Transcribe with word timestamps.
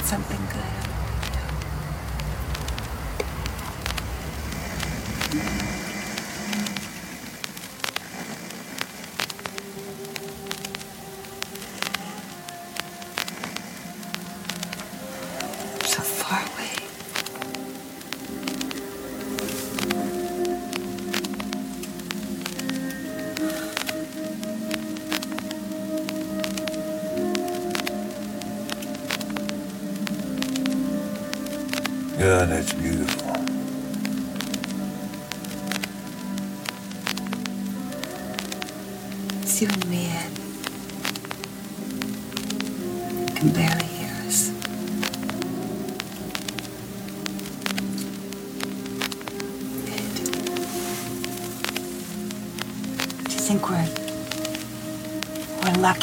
something 0.00 0.38
good. 0.52 0.87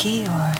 Or 0.05 0.53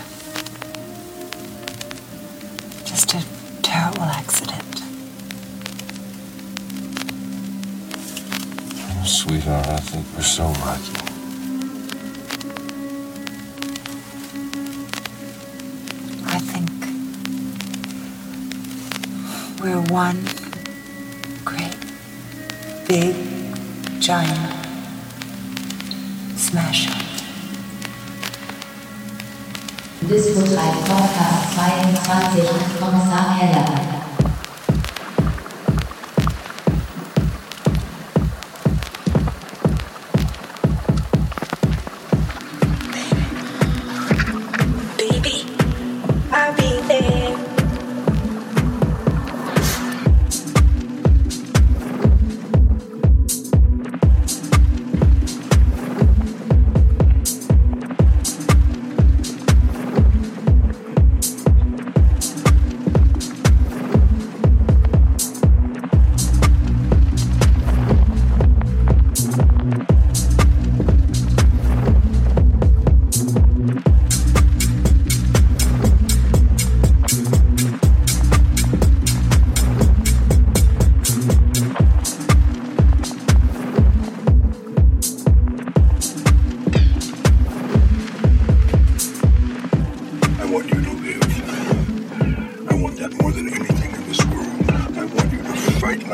just 2.84 3.14
a 3.14 3.24
terrible 3.62 4.02
accident? 4.02 4.82
Oh, 8.90 9.04
sweetheart, 9.04 9.68
I 9.68 9.76
think 9.76 10.04
we're 10.16 10.22
so 10.22 10.46
lucky. 10.48 10.98
I 16.26 16.40
think 16.40 16.70
we're 19.60 19.80
one 19.92 20.24
great, 21.44 21.76
big, 22.88 23.14
giant 24.00 24.54
smash. 26.36 26.85
Disco 30.08 30.40
3 30.40 30.46
Podcast 30.86 31.54
22 31.56 32.42
mit 32.42 32.80
Kommissar 32.80 33.36
Heller. 33.36 33.85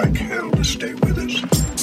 Like 0.03 0.17
hell 0.17 0.51
to 0.51 0.65
stay 0.65 0.95
with 0.95 1.17
us. 1.19 1.82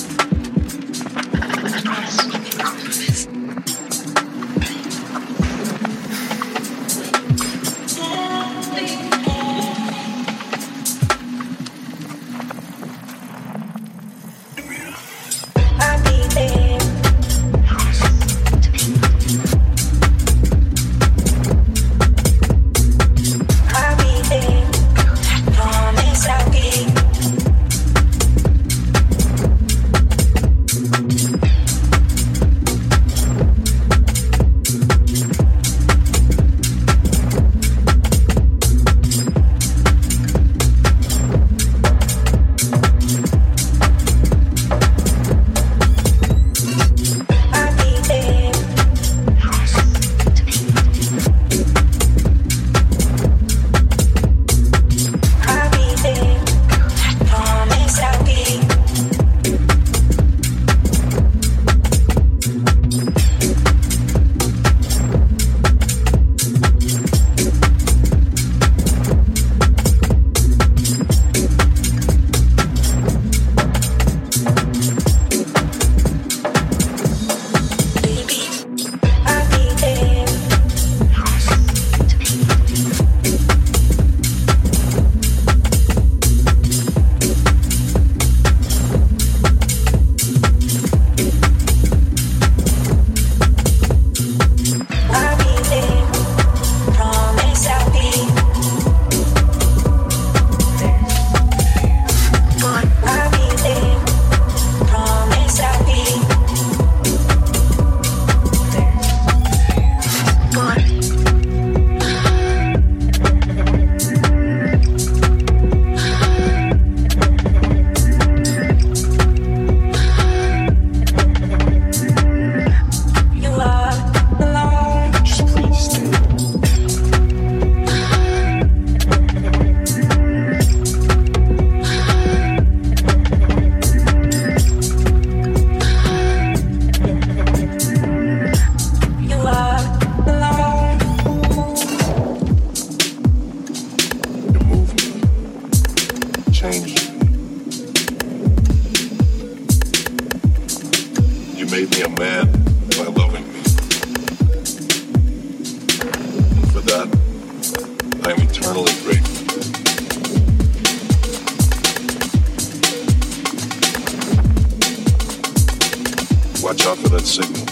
Watch 166.70 166.86
out 166.86 166.98
for 167.00 167.10
that 167.10 167.26
signal. 167.26 167.66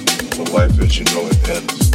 The 0.43 0.51
life 0.53 0.79
as 0.79 0.97
you 0.97 1.05
know 1.05 1.27
it 1.27 1.49
ends. 1.49 1.91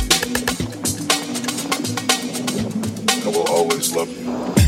I 3.26 3.28
will 3.28 3.48
always 3.48 3.92
love 3.92 4.08
you. 4.08 4.61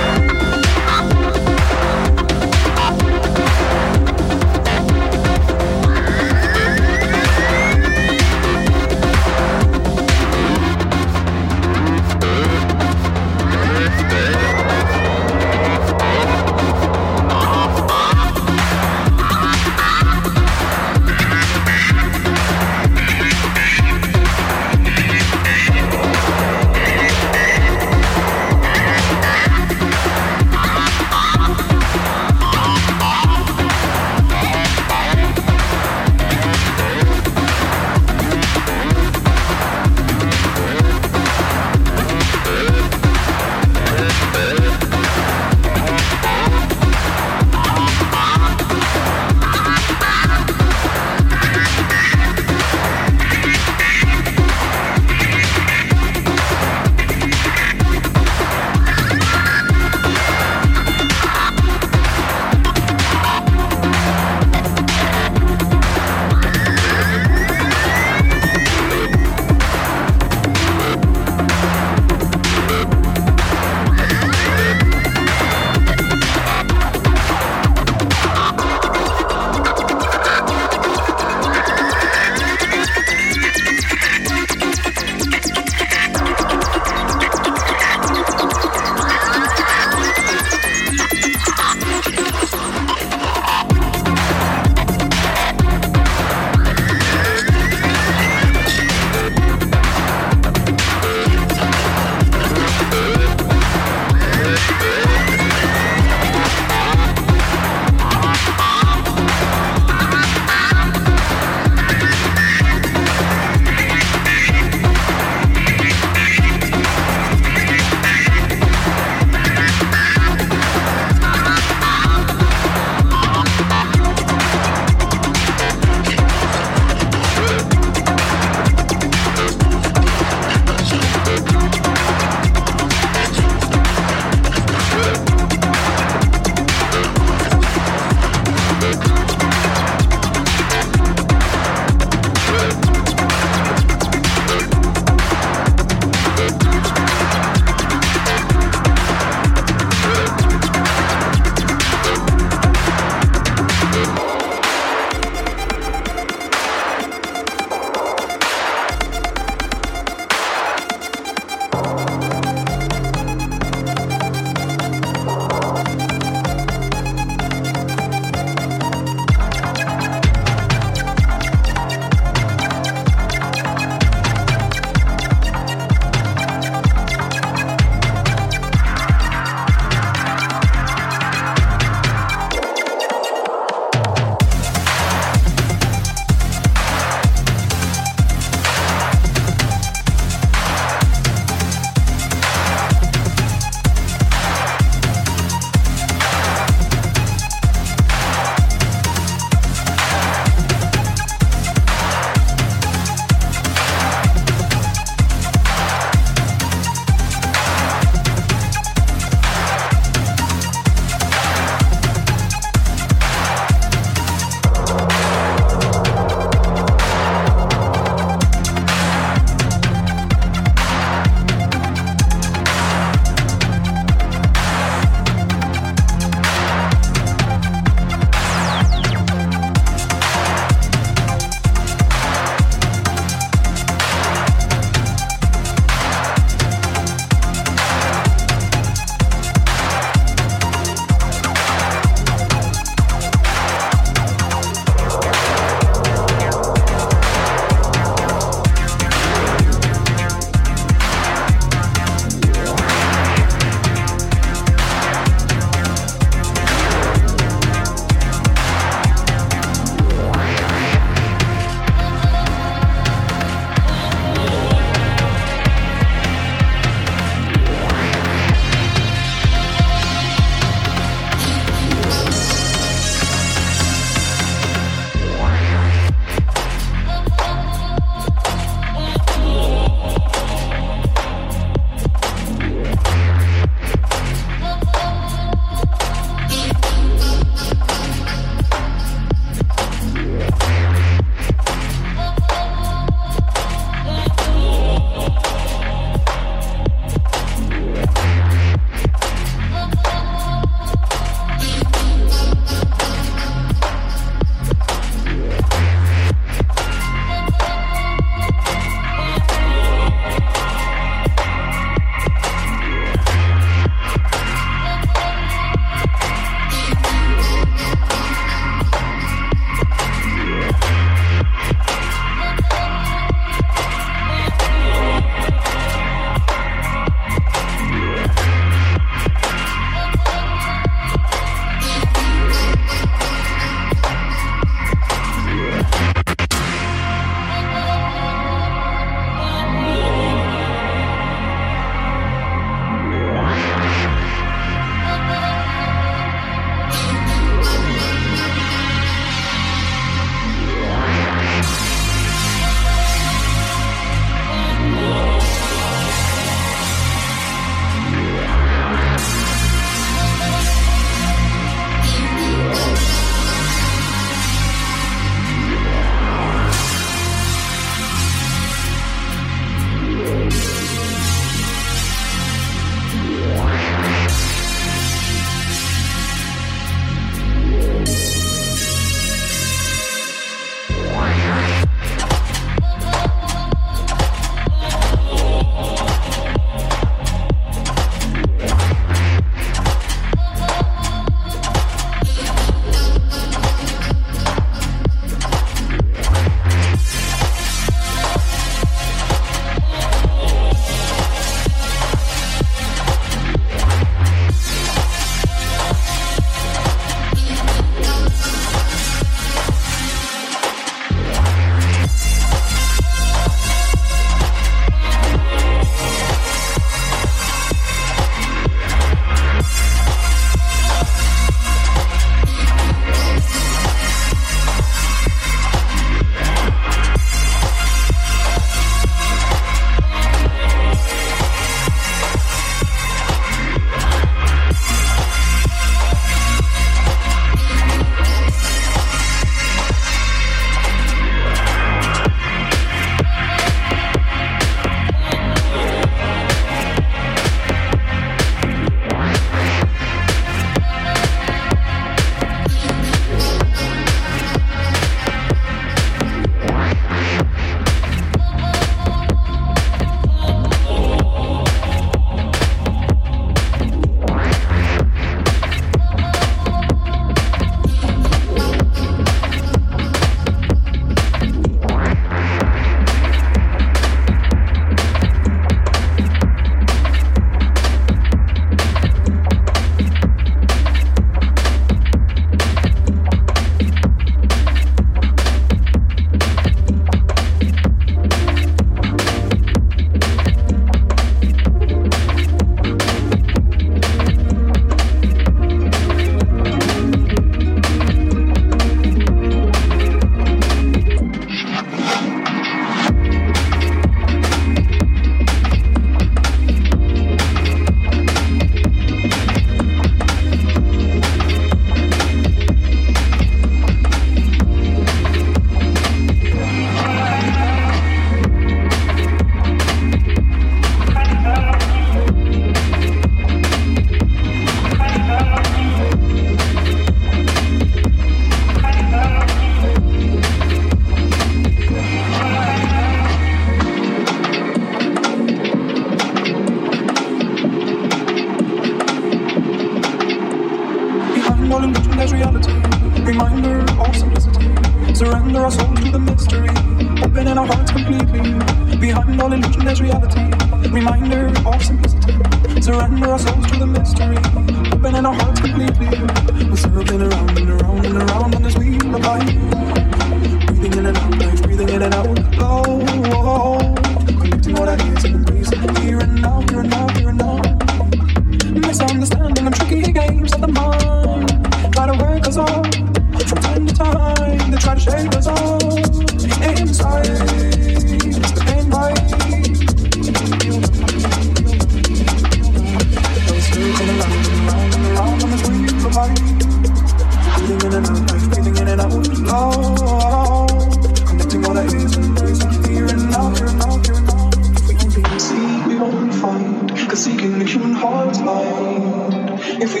Cause 599.78 599.94
you 599.94 600.00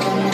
can 0.00 0.29